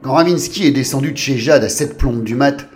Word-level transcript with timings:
Quand 0.00 0.12
Ravinsky 0.12 0.64
est 0.64 0.70
descendu 0.70 1.10
de 1.10 1.16
chez 1.16 1.38
Jade 1.38 1.64
à 1.64 1.68
7 1.68 1.98
plombes 1.98 2.22
du 2.22 2.36
mat, 2.36 2.68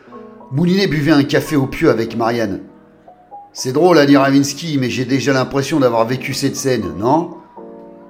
Moulinet 0.50 0.88
buvait 0.88 1.12
un 1.12 1.22
café 1.22 1.54
au 1.54 1.68
pieu 1.68 1.88
avec 1.88 2.16
Marianne. 2.16 2.62
C'est 3.52 3.72
drôle 3.72 3.98
à 3.98 4.06
dire 4.06 4.22
Ravinsky, 4.22 4.76
mais 4.76 4.90
j'ai 4.90 5.04
déjà 5.04 5.32
l'impression 5.32 5.78
d'avoir 5.78 6.04
vécu 6.04 6.34
cette 6.34 6.56
scène, 6.56 6.94
non? 6.98 7.36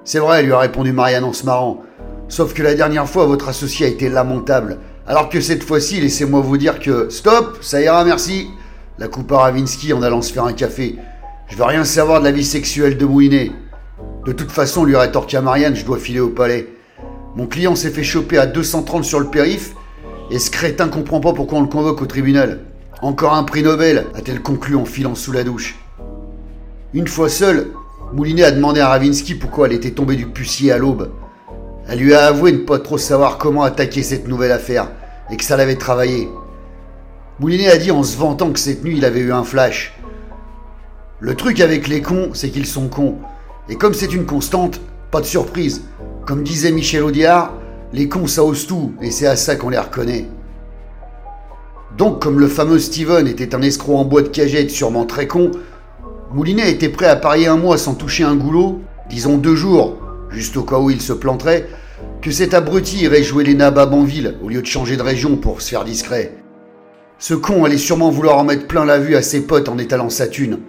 C'est 0.03 0.17
vrai, 0.17 0.41
lui 0.41 0.51
a 0.51 0.57
répondu 0.57 0.93
Marianne 0.93 1.25
en 1.25 1.33
se 1.33 1.45
marrant. 1.45 1.81
Sauf 2.27 2.55
que 2.55 2.63
la 2.63 2.73
dernière 2.73 3.07
fois, 3.07 3.27
votre 3.27 3.49
associé 3.49 3.85
a 3.85 3.89
été 3.89 4.09
lamentable. 4.09 4.79
Alors 5.05 5.29
que 5.29 5.41
cette 5.41 5.63
fois-ci, 5.63 6.01
laissez-moi 6.01 6.41
vous 6.41 6.57
dire 6.57 6.79
que. 6.79 7.09
Stop 7.09 7.59
Ça 7.61 7.81
ira, 7.81 8.03
merci 8.03 8.47
La 8.97 9.07
coupe 9.07 9.31
à 9.31 9.37
Ravinsky 9.37 9.93
en 9.93 10.01
allant 10.01 10.23
se 10.23 10.33
faire 10.33 10.45
un 10.45 10.53
café. 10.53 10.97
Je 11.49 11.55
veux 11.55 11.65
rien 11.65 11.83
savoir 11.83 12.19
de 12.19 12.25
la 12.25 12.31
vie 12.31 12.43
sexuelle 12.43 12.97
de 12.97 13.05
Moulinet. 13.05 13.51
De 14.25 14.31
toute 14.31 14.51
façon, 14.51 14.85
lui 14.85 14.95
rétorqua 14.95 15.41
Marianne, 15.41 15.75
je 15.75 15.85
dois 15.85 15.99
filer 15.99 16.19
au 16.19 16.29
palais. 16.29 16.72
Mon 17.35 17.47
client 17.47 17.75
s'est 17.75 17.89
fait 17.89 18.03
choper 18.03 18.37
à 18.37 18.45
230 18.45 19.03
sur 19.03 19.19
le 19.19 19.27
périph' 19.27 19.73
et 20.29 20.37
ce 20.37 20.51
crétin 20.51 20.87
comprend 20.87 21.19
pas 21.19 21.33
pourquoi 21.33 21.57
on 21.57 21.63
le 21.63 21.67
convoque 21.67 22.01
au 22.01 22.05
tribunal. 22.05 22.61
Encore 23.01 23.33
un 23.33 23.43
prix 23.43 23.63
Nobel, 23.63 24.05
a-t-elle 24.13 24.41
conclu 24.41 24.75
en 24.75 24.85
filant 24.85 25.15
sous 25.15 25.31
la 25.31 25.43
douche. 25.43 25.79
Une 26.93 27.07
fois 27.07 27.29
seule, 27.29 27.71
Moulinet 28.13 28.43
a 28.43 28.51
demandé 28.51 28.79
à 28.79 28.89
Ravinsky 28.89 29.33
pourquoi 29.33 29.65
elle 29.65 29.73
était 29.73 29.91
tombée 29.91 30.15
du 30.15 30.27
pucier 30.27 30.71
à 30.71 30.77
l'aube. 30.77 31.09
Elle 31.87 31.99
lui 31.99 32.13
a 32.13 32.27
avoué 32.27 32.51
ne 32.51 32.59
pas 32.59 32.77
trop 32.77 32.99
savoir 32.99 33.39
comment 33.39 33.63
attaquer 33.63 34.03
cette 34.03 34.27
nouvelle 34.27 34.51
affaire 34.51 34.91
et 35.31 35.37
que 35.37 35.43
ça 35.43 35.57
l'avait 35.57 35.75
travaillé. 35.75 36.29
Moulinet 37.39 37.69
a 37.69 37.77
dit 37.77 37.89
en 37.89 38.03
se 38.03 38.15
vantant 38.15 38.51
que 38.51 38.59
cette 38.59 38.83
nuit 38.83 38.97
il 38.97 39.05
avait 39.05 39.21
eu 39.21 39.33
un 39.33 39.43
flash. 39.43 39.97
Le 41.19 41.33
truc 41.33 41.59
avec 41.61 41.87
les 41.87 42.01
cons, 42.01 42.29
c'est 42.33 42.49
qu'ils 42.49 42.67
sont 42.67 42.89
cons. 42.89 43.15
Et 43.69 43.75
comme 43.75 43.95
c'est 43.95 44.13
une 44.13 44.25
constante, 44.25 44.79
pas 45.09 45.19
de 45.19 45.25
surprise. 45.25 45.81
Comme 46.25 46.43
disait 46.43 46.71
Michel 46.71 47.03
Audiard, 47.03 47.53
les 47.91 48.07
cons 48.07 48.27
ça 48.27 48.45
ose 48.45 48.65
tout, 48.65 48.93
et 49.01 49.11
c'est 49.11 49.27
à 49.27 49.35
ça 49.35 49.57
qu'on 49.57 49.69
les 49.69 49.77
reconnaît. 49.77 50.27
Donc, 51.97 52.21
comme 52.21 52.39
le 52.39 52.47
fameux 52.47 52.79
Steven 52.79 53.27
était 53.27 53.53
un 53.53 53.61
escroc 53.61 53.97
en 53.97 54.05
bois 54.05 54.21
de 54.21 54.29
cagette 54.29 54.71
sûrement 54.71 55.05
très 55.05 55.27
con, 55.27 55.51
Moulinet 56.33 56.71
était 56.71 56.89
prêt 56.89 57.07
à 57.07 57.17
parier 57.17 57.47
un 57.47 57.57
mois 57.57 57.77
sans 57.77 57.93
toucher 57.93 58.23
un 58.23 58.35
goulot, 58.35 58.79
disons 59.09 59.37
deux 59.37 59.55
jours, 59.55 59.97
juste 60.29 60.55
au 60.55 60.63
cas 60.63 60.79
où 60.79 60.89
il 60.89 61.01
se 61.01 61.13
planterait, 61.13 61.67
que 62.21 62.31
cet 62.31 62.53
abruti 62.53 63.03
irait 63.03 63.21
jouer 63.21 63.43
les 63.43 63.53
nababs 63.53 63.93
en 63.93 64.03
ville 64.03 64.37
au 64.41 64.47
lieu 64.47 64.61
de 64.61 64.67
changer 64.67 64.95
de 64.95 65.03
région 65.03 65.35
pour 65.35 65.61
se 65.61 65.69
faire 65.69 65.83
discret. 65.83 66.37
Ce 67.19 67.33
con 67.33 67.65
allait 67.65 67.77
sûrement 67.77 68.09
vouloir 68.09 68.37
en 68.37 68.45
mettre 68.45 68.65
plein 68.65 68.85
la 68.85 68.97
vue 68.97 69.15
à 69.15 69.21
ses 69.21 69.41
potes 69.41 69.69
en 69.69 69.77
étalant 69.77 70.09
sa 70.09 70.27
thune. 70.27 70.59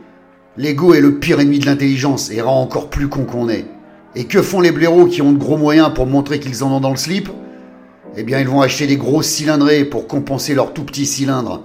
L'ego 0.56 0.94
est 0.94 1.00
le 1.00 1.18
pire 1.18 1.40
ennemi 1.40 1.60
de 1.60 1.66
l'intelligence 1.66 2.30
et 2.30 2.40
rend 2.40 2.60
encore 2.60 2.90
plus 2.90 3.08
con 3.08 3.24
qu'on 3.24 3.48
est. 3.48 3.64
Et 4.16 4.24
que 4.26 4.42
font 4.42 4.60
les 4.60 4.70
blaireaux 4.70 5.06
qui 5.06 5.22
ont 5.22 5.32
de 5.32 5.38
gros 5.38 5.56
moyens 5.56 5.92
pour 5.94 6.06
montrer 6.06 6.38
qu'ils 6.38 6.62
en 6.62 6.72
ont 6.72 6.80
dans 6.80 6.90
le 6.90 6.96
slip? 6.96 7.28
Eh 8.16 8.22
bien, 8.22 8.38
ils 8.38 8.48
vont 8.48 8.60
acheter 8.60 8.86
des 8.86 8.96
grosses 8.96 9.26
cylindrées 9.26 9.84
pour 9.84 10.06
compenser 10.06 10.54
leurs 10.54 10.72
tout 10.72 10.84
petits 10.84 11.06
cylindres. 11.06 11.64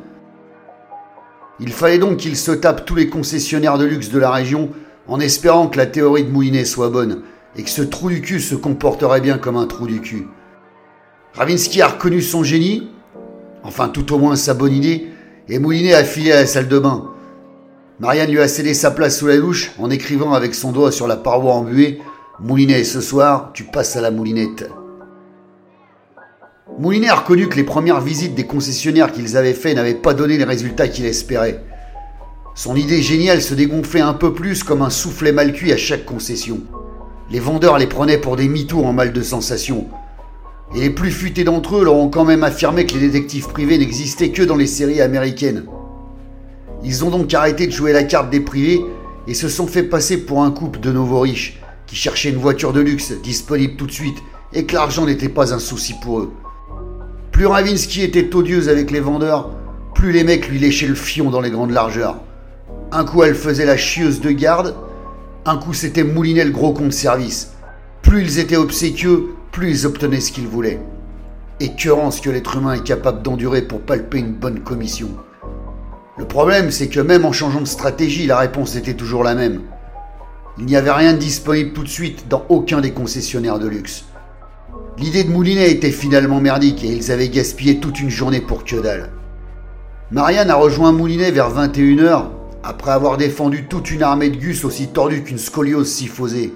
Il 1.59 1.71
fallait 1.71 1.99
donc 1.99 2.17
qu'ils 2.17 2.37
se 2.37 2.51
tapent 2.51 2.85
tous 2.85 2.95
les 2.95 3.09
concessionnaires 3.09 3.77
de 3.77 3.85
luxe 3.85 4.09
de 4.09 4.19
la 4.19 4.31
région 4.31 4.69
en 5.07 5.19
espérant 5.19 5.67
que 5.67 5.77
la 5.77 5.85
théorie 5.85 6.23
de 6.23 6.29
Moulinet 6.29 6.65
soit 6.65 6.89
bonne 6.89 7.21
et 7.55 7.63
que 7.63 7.69
ce 7.69 7.81
trou 7.81 8.09
du 8.09 8.21
cul 8.21 8.39
se 8.39 8.55
comporterait 8.55 9.21
bien 9.21 9.37
comme 9.37 9.57
un 9.57 9.67
trou 9.67 9.85
du 9.85 10.01
cul. 10.01 10.27
Ravinsky 11.33 11.81
a 11.81 11.87
reconnu 11.87 12.21
son 12.21 12.43
génie, 12.43 12.89
enfin 13.63 13.89
tout 13.89 14.13
au 14.13 14.17
moins 14.17 14.35
sa 14.35 14.53
bonne 14.53 14.73
idée, 14.73 15.07
et 15.49 15.59
Moulinet 15.59 15.93
a 15.93 16.03
filé 16.03 16.31
à 16.31 16.41
la 16.41 16.47
salle 16.47 16.67
de 16.67 16.79
bain. 16.79 17.11
Marianne 17.99 18.31
lui 18.31 18.39
a 18.39 18.47
cédé 18.47 18.73
sa 18.73 18.91
place 18.91 19.19
sous 19.19 19.27
la 19.27 19.37
douche 19.37 19.71
en 19.77 19.89
écrivant 19.89 20.33
avec 20.33 20.55
son 20.55 20.71
doigt 20.71 20.91
sur 20.91 21.07
la 21.07 21.17
paroi 21.17 21.53
embuée 21.53 21.99
Moulinet, 22.41 22.85
ce 22.85 23.01
soir, 23.01 23.51
tu 23.53 23.65
passes 23.65 23.97
à 23.97 24.01
la 24.01 24.11
moulinette. 24.11 24.69
Moulinet 26.77 27.09
a 27.09 27.15
reconnu 27.15 27.49
que 27.49 27.57
les 27.57 27.65
premières 27.65 27.99
visites 27.99 28.33
des 28.33 28.45
concessionnaires 28.45 29.11
qu'ils 29.11 29.35
avaient 29.35 29.53
fait 29.53 29.73
n'avaient 29.73 29.93
pas 29.93 30.13
donné 30.13 30.37
les 30.37 30.45
résultats 30.45 30.87
qu'il 30.87 31.05
espérait. 31.05 31.61
Son 32.55 32.77
idée 32.77 33.01
géniale 33.01 33.41
se 33.41 33.55
dégonflait 33.55 33.99
un 33.99 34.13
peu 34.13 34.33
plus 34.33 34.63
comme 34.63 34.81
un 34.81 34.89
soufflet 34.89 35.33
mal 35.33 35.51
cuit 35.51 35.73
à 35.73 35.77
chaque 35.77 36.05
concession. 36.05 36.61
Les 37.29 37.41
vendeurs 37.41 37.77
les 37.77 37.87
prenaient 37.87 38.17
pour 38.17 38.37
des 38.37 38.47
mythos 38.47 38.85
en 38.85 38.93
mal 38.93 39.11
de 39.11 39.21
sensation. 39.21 39.87
Et 40.73 40.79
les 40.79 40.91
plus 40.91 41.11
futés 41.11 41.43
d'entre 41.43 41.75
eux 41.75 41.83
leur 41.83 41.95
ont 41.95 42.09
quand 42.09 42.23
même 42.23 42.45
affirmé 42.45 42.85
que 42.85 42.93
les 42.93 43.07
détectives 43.07 43.49
privés 43.49 43.77
n'existaient 43.77 44.31
que 44.31 44.43
dans 44.43 44.55
les 44.55 44.67
séries 44.67 45.01
américaines. 45.01 45.65
Ils 46.85 47.03
ont 47.03 47.09
donc 47.09 47.33
arrêté 47.33 47.67
de 47.67 47.73
jouer 47.73 47.91
la 47.91 48.03
carte 48.03 48.29
des 48.29 48.39
privés 48.39 48.79
et 49.27 49.33
se 49.33 49.49
sont 49.49 49.67
fait 49.67 49.83
passer 49.83 50.25
pour 50.25 50.41
un 50.41 50.51
couple 50.51 50.79
de 50.79 50.93
nouveaux 50.93 51.19
riches 51.19 51.58
qui 51.89 51.95
cherchaient 51.95 52.29
une 52.29 52.37
voiture 52.37 52.71
de 52.71 52.81
luxe 52.81 53.13
disponible 53.23 53.75
tout 53.75 53.87
de 53.87 53.91
suite 53.91 54.17
et 54.53 54.65
que 54.65 54.75
l'argent 54.75 55.07
n'était 55.07 55.27
pas 55.27 55.55
un 55.55 55.59
souci 55.59 55.95
pour 55.99 56.19
eux. 56.19 56.31
Plus 57.31 57.47
Ravinsky 57.47 58.03
était 58.03 58.35
odieuse 58.35 58.69
avec 58.69 58.91
les 58.91 58.99
vendeurs, 58.99 59.49
plus 59.95 60.11
les 60.11 60.23
mecs 60.23 60.47
lui 60.47 60.59
léchaient 60.59 60.85
le 60.85 60.93
fion 60.93 61.31
dans 61.31 61.41
les 61.41 61.49
grandes 61.49 61.71
largeurs. 61.71 62.19
Un 62.91 63.05
coup 63.05 63.23
elle 63.23 63.33
faisait 63.33 63.65
la 63.65 63.75
chieuse 63.75 64.21
de 64.21 64.29
garde, 64.29 64.75
un 65.45 65.57
coup 65.57 65.73
c'était 65.73 66.03
Moulinet 66.03 66.45
le 66.45 66.51
gros 66.51 66.73
compte 66.73 66.93
service. 66.93 67.53
Plus 68.03 68.21
ils 68.21 68.39
étaient 68.39 68.55
obséquieux, 68.55 69.29
plus 69.51 69.71
ils 69.71 69.85
obtenaient 69.87 70.21
ce 70.21 70.31
qu'ils 70.31 70.47
voulaient. 70.47 70.79
Écœurant 71.59 72.11
ce 72.11 72.21
que 72.21 72.29
l'être 72.29 72.55
humain 72.55 72.73
est 72.73 72.83
capable 72.83 73.23
d'endurer 73.23 73.63
pour 73.63 73.81
palper 73.81 74.19
une 74.19 74.33
bonne 74.33 74.59
commission? 74.59 75.09
Le 76.19 76.25
problème, 76.25 76.69
c'est 76.69 76.87
que 76.87 76.99
même 76.99 77.25
en 77.25 77.31
changeant 77.31 77.61
de 77.61 77.65
stratégie, 77.65 78.27
la 78.27 78.37
réponse 78.37 78.75
était 78.75 78.93
toujours 78.93 79.23
la 79.23 79.33
même. 79.33 79.61
Il 80.59 80.65
n'y 80.65 80.75
avait 80.75 80.91
rien 80.91 81.13
de 81.13 81.19
disponible 81.19 81.71
tout 81.71 81.83
de 81.83 81.89
suite 81.89 82.27
dans 82.27 82.45
aucun 82.49 82.81
des 82.81 82.91
concessionnaires 82.91 83.59
de 83.59 83.67
luxe. 83.67 84.03
L'idée 84.97 85.23
de 85.23 85.31
Moulinet 85.31 85.71
était 85.71 85.89
finalement 85.89 86.41
merdique 86.41 86.83
et 86.83 86.91
ils 86.91 87.13
avaient 87.13 87.29
gaspillé 87.29 87.79
toute 87.79 88.01
une 88.01 88.09
journée 88.09 88.41
pour 88.41 88.65
que 88.65 88.75
dalle. 88.75 89.09
Marianne 90.11 90.49
a 90.49 90.55
rejoint 90.55 90.91
Moulinet 90.91 91.31
vers 91.31 91.49
21h 91.49 92.25
après 92.61 92.91
avoir 92.91 93.15
défendu 93.15 93.67
toute 93.69 93.89
une 93.89 94.03
armée 94.03 94.29
de 94.29 94.35
gus 94.35 94.65
aussi 94.65 94.89
tordue 94.89 95.23
qu'une 95.23 95.37
scoliose 95.37 95.89
syphosée. 95.89 96.53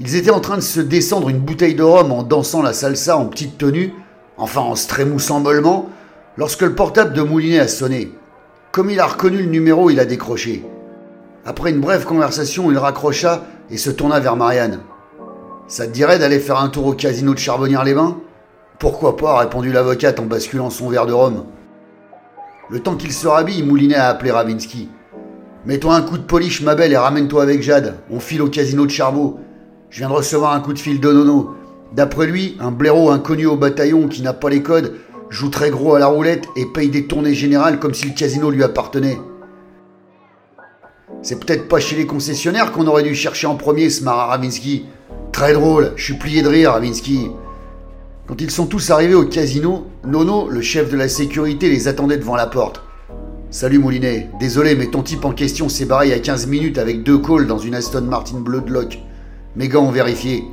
Ils 0.00 0.16
étaient 0.16 0.30
en 0.30 0.40
train 0.40 0.56
de 0.56 0.62
se 0.62 0.80
descendre 0.80 1.28
une 1.28 1.40
bouteille 1.40 1.74
de 1.74 1.82
rhum 1.82 2.10
en 2.10 2.22
dansant 2.22 2.62
la 2.62 2.72
salsa 2.72 3.18
en 3.18 3.26
petite 3.26 3.58
tenue, 3.58 3.92
enfin 4.38 4.62
en 4.62 4.76
se 4.76 4.88
trémoussant 4.88 5.40
mollement, 5.40 5.90
lorsque 6.38 6.62
le 6.62 6.74
portable 6.74 7.12
de 7.12 7.20
Moulinet 7.20 7.60
a 7.60 7.68
sonné. 7.68 8.12
Comme 8.72 8.88
il 8.88 8.98
a 8.98 9.06
reconnu 9.06 9.42
le 9.42 9.50
numéro, 9.50 9.90
il 9.90 10.00
a 10.00 10.06
décroché. 10.06 10.64
Après 11.46 11.70
une 11.70 11.80
brève 11.80 12.04
conversation, 12.04 12.70
il 12.70 12.78
raccrocha 12.78 13.44
et 13.70 13.76
se 13.76 13.90
tourna 13.90 14.18
vers 14.18 14.36
Marianne. 14.36 14.80
Ça 15.68 15.86
te 15.86 15.92
dirait 15.92 16.18
d'aller 16.18 16.38
faire 16.38 16.58
un 16.58 16.68
tour 16.68 16.86
au 16.86 16.92
casino 16.92 17.34
de 17.34 17.38
Charbonnières-les-Bains? 17.38 18.16
Pourquoi 18.78 19.16
pas 19.16 19.38
répondit 19.38 19.70
l'avocate 19.70 20.20
en 20.20 20.24
basculant 20.24 20.70
son 20.70 20.88
verre 20.88 21.06
de 21.06 21.12
rhum. 21.12 21.44
Le 22.70 22.80
temps 22.80 22.96
qu'il 22.96 23.12
se 23.12 23.28
rhabille, 23.28 23.62
Moulinet 23.62 23.94
a 23.94 24.08
appelé 24.08 24.30
Ravinsky. 24.30 24.88
Mets-toi 25.66 25.94
un 25.94 26.02
coup 26.02 26.18
de 26.18 26.22
polish, 26.22 26.62
ma 26.62 26.74
belle, 26.74 26.92
et 26.92 26.96
ramène-toi 26.96 27.42
avec 27.42 27.62
Jade. 27.62 27.96
On 28.10 28.20
file 28.20 28.42
au 28.42 28.48
casino 28.48 28.86
de 28.86 28.90
Charbot. 28.90 29.38
Je 29.90 29.98
viens 29.98 30.08
de 30.08 30.14
recevoir 30.14 30.54
un 30.54 30.60
coup 30.60 30.72
de 30.72 30.78
fil 30.78 30.98
de 30.98 31.12
Nono. 31.12 31.54
D'après 31.92 32.26
lui, 32.26 32.56
un 32.58 32.70
blaireau 32.70 33.10
inconnu 33.10 33.46
au 33.46 33.56
bataillon 33.56 34.08
qui 34.08 34.22
n'a 34.22 34.32
pas 34.32 34.48
les 34.48 34.62
codes 34.62 34.94
joue 35.30 35.50
très 35.50 35.70
gros 35.70 35.94
à 35.94 35.98
la 35.98 36.06
roulette 36.06 36.44
et 36.56 36.66
paye 36.66 36.88
des 36.88 37.06
tournées 37.06 37.34
générales 37.34 37.78
comme 37.78 37.94
si 37.94 38.06
le 38.06 38.14
casino 38.14 38.50
lui 38.50 38.62
appartenait. 38.62 39.18
C'est 41.24 41.40
peut-être 41.40 41.68
pas 41.68 41.80
chez 41.80 41.96
les 41.96 42.04
concessionnaires 42.04 42.70
qu'on 42.70 42.86
aurait 42.86 43.02
dû 43.02 43.14
chercher 43.14 43.46
en 43.46 43.56
premier, 43.56 43.88
ce 43.88 44.04
marin 44.04 44.26
Ravinsky. 44.26 44.84
Très 45.32 45.54
drôle, 45.54 45.94
je 45.96 46.04
suis 46.04 46.18
plié 46.18 46.42
de 46.42 46.48
rire, 46.48 46.72
Ravinsky. 46.72 47.30
Quand 48.26 48.42
ils 48.42 48.50
sont 48.50 48.66
tous 48.66 48.90
arrivés 48.90 49.14
au 49.14 49.24
casino, 49.24 49.86
Nono, 50.06 50.50
le 50.50 50.60
chef 50.60 50.90
de 50.90 50.98
la 50.98 51.08
sécurité, 51.08 51.70
les 51.70 51.88
attendait 51.88 52.18
devant 52.18 52.36
la 52.36 52.46
porte. 52.46 52.82
Salut 53.48 53.78
Moulinet, 53.78 54.28
désolé, 54.38 54.74
mais 54.74 54.88
ton 54.88 55.02
type 55.02 55.24
en 55.24 55.32
question 55.32 55.70
s'est 55.70 55.86
barré 55.86 56.08
il 56.08 56.10
y 56.10 56.12
a 56.12 56.18
15 56.18 56.46
minutes 56.46 56.76
avec 56.76 57.02
deux 57.02 57.16
calls 57.16 57.46
dans 57.46 57.56
une 57.56 57.74
Aston 57.74 58.02
Martin 58.02 58.40
bleu 58.40 58.60
de 58.60 58.70
lock. 58.70 58.98
Mes 59.56 59.68
gars 59.68 59.80
ont 59.80 59.90
vérifié. 59.90 60.44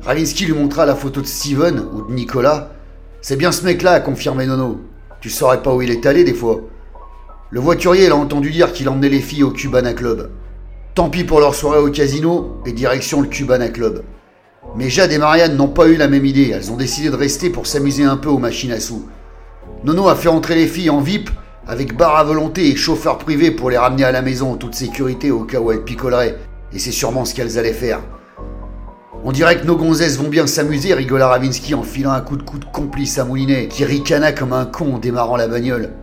Ravinsky 0.00 0.46
lui 0.46 0.54
montra 0.54 0.86
la 0.86 0.96
photo 0.96 1.20
de 1.20 1.26
Steven 1.26 1.84
ou 1.92 2.02
de 2.02 2.12
Nicolas. 2.12 2.72
C'est 3.20 3.36
bien 3.36 3.52
ce 3.52 3.64
mec-là, 3.64 3.92
a 3.92 4.00
confirmé 4.00 4.44
Nono. 4.44 4.80
Tu 5.20 5.30
saurais 5.30 5.62
pas 5.62 5.72
où 5.72 5.82
il 5.82 5.92
est 5.92 6.04
allé 6.04 6.24
des 6.24 6.34
fois. 6.34 6.62
Le 7.50 7.60
voiturier 7.60 8.10
l'a 8.10 8.16
entendu 8.16 8.50
dire 8.50 8.74
qu'il 8.74 8.90
emmenait 8.90 9.08
les 9.08 9.20
filles 9.20 9.42
au 9.42 9.50
Cubana 9.50 9.94
Club. 9.94 10.30
Tant 10.94 11.08
pis 11.08 11.24
pour 11.24 11.40
leur 11.40 11.54
soirée 11.54 11.78
au 11.78 11.90
casino 11.90 12.60
et 12.66 12.72
direction 12.72 13.22
le 13.22 13.26
Cubana 13.26 13.70
Club. 13.70 14.02
Mais 14.76 14.90
Jade 14.90 15.12
et 15.12 15.18
Marianne 15.18 15.56
n'ont 15.56 15.68
pas 15.68 15.88
eu 15.88 15.96
la 15.96 16.08
même 16.08 16.26
idée, 16.26 16.50
elles 16.54 16.70
ont 16.70 16.76
décidé 16.76 17.08
de 17.08 17.16
rester 17.16 17.48
pour 17.48 17.66
s'amuser 17.66 18.04
un 18.04 18.18
peu 18.18 18.28
aux 18.28 18.36
machines 18.36 18.72
à 18.72 18.80
sous. 18.80 19.08
Nono 19.82 20.08
a 20.08 20.14
fait 20.14 20.28
entrer 20.28 20.56
les 20.56 20.66
filles 20.66 20.90
en 20.90 21.00
VIP 21.00 21.30
avec 21.66 21.96
bar 21.96 22.16
à 22.16 22.24
volonté 22.24 22.68
et 22.68 22.76
chauffeur 22.76 23.16
privé 23.16 23.50
pour 23.50 23.70
les 23.70 23.78
ramener 23.78 24.04
à 24.04 24.12
la 24.12 24.20
maison 24.20 24.52
en 24.52 24.56
toute 24.56 24.74
sécurité 24.74 25.30
au 25.30 25.44
cas 25.44 25.60
où 25.60 25.72
elles 25.72 25.84
picoleraient, 25.84 26.36
et 26.74 26.78
c'est 26.78 26.92
sûrement 26.92 27.24
ce 27.24 27.34
qu'elles 27.34 27.58
allaient 27.58 27.72
faire. 27.72 28.00
On 29.24 29.32
dirait 29.32 29.58
que 29.58 29.66
nos 29.66 29.76
gonzesses 29.76 30.18
vont 30.18 30.28
bien 30.28 30.46
s'amuser, 30.46 30.92
rigola 30.92 31.28
Ravinsky 31.28 31.74
en 31.74 31.82
filant 31.82 32.12
un 32.12 32.20
coup 32.20 32.36
de 32.36 32.42
coude 32.42 32.70
complice 32.70 33.18
à 33.18 33.24
Moulinet, 33.24 33.68
qui 33.68 33.86
ricana 33.86 34.32
comme 34.32 34.52
un 34.52 34.66
con 34.66 34.96
en 34.96 34.98
démarrant 34.98 35.38
la 35.38 35.48
bagnole. 35.48 35.94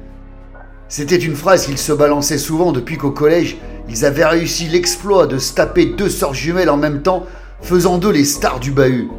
C'était 0.97 1.18
une 1.18 1.36
phrase 1.36 1.65
qu'ils 1.65 1.77
se 1.77 1.92
balançaient 1.92 2.38
souvent 2.38 2.71
depuis 2.71 2.95
qu'au 2.95 3.12
collège, 3.12 3.57
ils 3.89 4.06
avaient 4.06 4.24
réussi 4.24 4.69
l'exploit 4.69 5.27
de 5.27 5.39
se 5.39 5.53
taper 5.53 5.88
deux 5.88 6.07
sœurs 6.07 6.33
jumelles 6.33 6.69
en 6.69 6.77
même 6.77 7.01
temps, 7.01 7.25
faisant 7.62 7.97
d'eux 7.97 8.13
les 8.13 8.24
stars 8.24 8.62
du 8.62 8.71
bahut. 8.71 9.09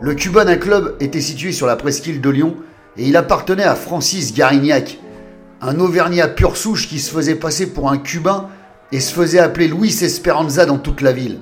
Le 0.00 0.12
Cuban 0.14 0.56
Club 0.58 0.96
était 0.98 1.20
situé 1.20 1.52
sur 1.52 1.68
la 1.68 1.76
presqu'île 1.76 2.20
de 2.20 2.30
Lyon 2.30 2.56
et 2.96 3.04
il 3.04 3.16
appartenait 3.16 3.62
à 3.62 3.76
Francis 3.76 4.34
Garignac, 4.34 4.98
un 5.60 5.78
Auvergnat 5.78 6.26
pur 6.26 6.56
souche 6.56 6.88
qui 6.88 6.98
se 6.98 7.12
faisait 7.12 7.36
passer 7.36 7.68
pour 7.68 7.88
un 7.88 7.98
Cubain 7.98 8.48
et 8.90 8.98
se 8.98 9.14
faisait 9.14 9.38
appeler 9.38 9.68
Luis 9.68 10.02
Esperanza 10.02 10.66
dans 10.66 10.78
toute 10.78 11.00
la 11.00 11.12
ville. 11.12 11.38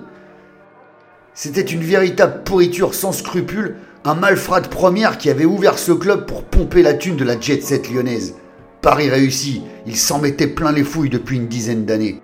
C'était 1.32 1.62
une 1.62 1.82
véritable 1.82 2.42
pourriture 2.44 2.92
sans 2.92 3.12
scrupules, 3.12 3.76
un 4.04 4.16
malfrat 4.16 4.60
de 4.60 4.68
première 4.68 5.16
qui 5.16 5.30
avait 5.30 5.46
ouvert 5.46 5.78
ce 5.78 5.92
club 5.92 6.26
pour 6.26 6.44
pomper 6.44 6.82
la 6.82 6.92
thune 6.92 7.16
de 7.16 7.24
la 7.24 7.40
jet 7.40 7.62
set 7.62 7.90
lyonnaise. 7.90 8.34
Paris 8.82 9.08
réussi, 9.08 9.62
il 9.86 9.96
s'en 9.96 10.18
mettait 10.18 10.48
plein 10.48 10.72
les 10.72 10.82
fouilles 10.82 11.08
depuis 11.08 11.36
une 11.36 11.46
dizaine 11.46 11.84
d'années. 11.84 12.20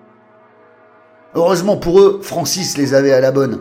Heureusement 1.37 1.76
pour 1.76 2.00
eux, 2.00 2.19
Francis 2.20 2.76
les 2.76 2.94
avait 2.94 3.12
à 3.12 3.20
la 3.20 3.31
bonne. 3.31 3.60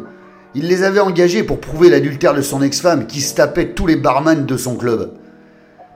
Il 0.55 0.67
les 0.67 0.81
avait 0.81 0.99
engagés 0.99 1.43
pour 1.43 1.59
prouver 1.59 1.91
l'adultère 1.91 2.33
de 2.33 2.41
son 2.41 2.63
ex-femme 2.63 3.05
qui 3.05 3.21
se 3.21 3.35
tous 3.75 3.85
les 3.85 3.97
barman 3.97 4.47
de 4.47 4.57
son 4.57 4.75
club. 4.77 5.13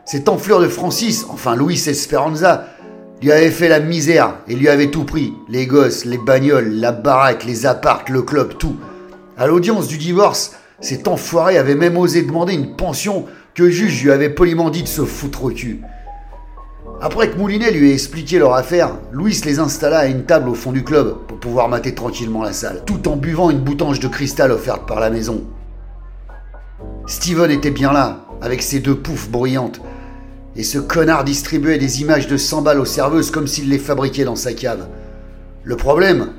Cet 0.06 0.30
enflure 0.30 0.60
de 0.60 0.68
Francis, 0.68 1.26
enfin 1.28 1.56
Luis 1.56 1.82
Esperanza, 1.88 2.68
lui 3.20 3.32
avait 3.32 3.50
fait 3.50 3.68
la 3.68 3.80
misère 3.80 4.36
et 4.48 4.54
lui 4.54 4.70
avait 4.70 4.92
tout 4.92 5.04
pris. 5.04 5.34
Les 5.50 5.66
gosses, 5.66 6.06
les 6.06 6.20
bagnoles, 6.20 6.70
la 6.70 6.92
baraque, 6.92 7.46
les 7.46 7.66
appartes, 7.66 8.10
le 8.10 8.22
club, 8.22 8.60
tout. 8.60 8.76
À 9.40 9.48
l'audience 9.48 9.88
du 9.88 9.98
divorce, 9.98 10.52
cet 10.82 11.08
enfoiré 11.08 11.58
avait 11.58 11.74
même 11.74 11.98
osé 11.98 12.22
demander 12.22 12.54
une 12.54 12.76
pension 12.76 13.26
que 13.56 13.64
le 13.64 13.70
juge 13.72 14.04
lui 14.04 14.12
avait 14.12 14.30
poliment 14.30 14.70
dit 14.70 14.84
de 14.84 14.88
se 14.88 15.04
foutre 15.04 15.46
au 15.46 15.50
cul. 15.50 15.82
Après 17.04 17.32
que 17.32 17.38
Moulinet 17.38 17.72
lui 17.72 17.90
ait 17.90 17.94
expliqué 17.94 18.38
leur 18.38 18.54
affaire, 18.54 18.92
Louis 19.12 19.42
les 19.44 19.58
installa 19.58 19.98
à 19.98 20.06
une 20.06 20.24
table 20.26 20.50
au 20.50 20.54
fond 20.54 20.72
du 20.72 20.84
club 20.84 21.16
pour 21.28 21.40
pouvoir 21.40 21.68
mater 21.68 21.96
tranquillement 21.96 22.44
la 22.44 22.54
salle, 22.54 22.84
tout 22.86 23.08
en 23.08 23.16
buvant 23.16 23.50
une 23.50 23.62
boutange 23.62 24.00
de 24.00 24.08
cristal 24.08 24.52
offerte 24.52 24.88
par 24.88 25.00
la 25.00 25.10
maison. 25.10 25.44
Steven 27.08 27.50
était 27.50 27.72
bien 27.72 27.92
là, 27.92 28.26
avec 28.40 28.62
ses 28.62 28.82
deux 28.82 28.94
poufs 28.94 29.32
bruyantes, 29.32 29.82
et 30.56 30.62
ce 30.62 30.78
connard 30.78 31.24
distribuait 31.24 31.80
des 31.80 32.02
images 32.02 32.28
de 32.28 32.38
100 32.38 32.62
balles 32.62 32.80
aux 32.80 32.86
serveuses 32.86 33.32
comme 33.32 33.48
s'il 33.48 33.70
les 33.70 33.80
fabriquait 33.80 34.24
dans 34.24 34.36
sa 34.36 34.54
cave. 34.54 34.88
Le 35.64 35.76
problème 35.76 36.34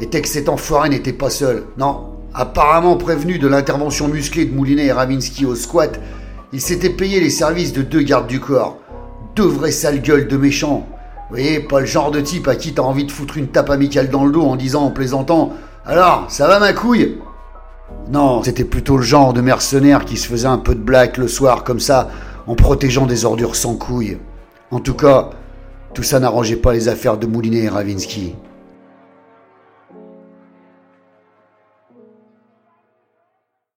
était 0.00 0.22
que 0.22 0.28
cet 0.28 0.48
enfoiré 0.48 0.88
n'était 0.88 1.12
pas 1.12 1.30
seul. 1.30 1.62
Non, 1.78 2.16
apparemment 2.34 2.96
prévenu 2.96 3.38
de 3.38 3.46
l'intervention 3.46 4.08
musclée 4.08 4.46
de 4.46 4.56
Moulinet 4.56 4.86
et 4.86 4.92
Ravinsky 4.92 5.46
au 5.46 5.54
squat, 5.54 6.00
il 6.52 6.60
s'était 6.60 6.90
payé 6.90 7.20
les 7.20 7.30
services 7.30 7.72
de 7.72 7.82
deux 7.82 8.02
gardes 8.02 8.26
du 8.26 8.40
corps 8.40 8.80
deux 9.34 9.46
vraies 9.46 9.72
sales 9.72 10.02
gueules 10.02 10.28
de 10.28 10.36
méchants. 10.36 10.86
Vous 11.28 11.36
voyez, 11.36 11.60
pas 11.60 11.80
le 11.80 11.86
genre 11.86 12.10
de 12.10 12.20
type 12.20 12.48
à 12.48 12.56
qui 12.56 12.74
t'as 12.74 12.82
envie 12.82 13.04
de 13.04 13.12
foutre 13.12 13.36
une 13.36 13.48
tape 13.48 13.70
amicale 13.70 14.10
dans 14.10 14.24
le 14.24 14.32
dos 14.32 14.42
en 14.42 14.56
disant 14.56 14.84
en 14.84 14.90
plaisantant 14.90 15.52
Alors, 15.86 16.24
ça 16.28 16.48
va 16.48 16.58
ma 16.58 16.72
couille? 16.72 17.18
Non, 18.10 18.42
c'était 18.42 18.64
plutôt 18.64 18.96
le 18.96 19.02
genre 19.02 19.32
de 19.32 19.40
mercenaire 19.40 20.04
qui 20.04 20.16
se 20.16 20.26
faisait 20.26 20.48
un 20.48 20.58
peu 20.58 20.74
de 20.74 20.80
blague 20.80 21.16
le 21.18 21.28
soir 21.28 21.62
comme 21.64 21.80
ça, 21.80 22.08
en 22.46 22.54
protégeant 22.54 23.06
des 23.06 23.24
ordures 23.24 23.56
sans 23.56 23.76
couilles. 23.76 24.18
En 24.70 24.80
tout 24.80 24.94
cas, 24.94 25.30
tout 25.94 26.02
ça 26.02 26.18
n'arrangeait 26.20 26.56
pas 26.56 26.72
les 26.72 26.88
affaires 26.88 27.16
de 27.16 27.26
Moulinet 27.26 27.64
et 27.64 27.68
Ravinsky. 27.68 28.34